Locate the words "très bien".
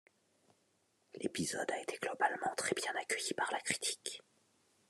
2.57-2.91